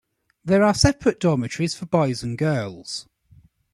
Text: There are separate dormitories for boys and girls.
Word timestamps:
There 0.43 0.63
are 0.63 0.73
separate 0.73 1.19
dormitories 1.19 1.75
for 1.75 1.85
boys 1.85 2.23
and 2.23 2.35
girls. 2.35 3.07